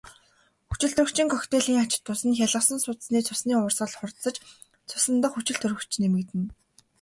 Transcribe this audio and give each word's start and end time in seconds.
Хүчилтөрөгчийн 0.69 1.29
коктейлийн 1.31 1.81
ач 1.83 1.91
тус 2.05 2.21
нь 2.27 2.37
хялгасан 2.39 2.79
судасны 2.83 3.19
цусны 3.27 3.53
урсгал 3.65 3.93
хурдсаж 3.97 4.35
цусан 4.89 5.15
дахь 5.21 5.35
хүчилтөрөгч 5.35 5.91
нэмэгдэнэ. 6.01 6.49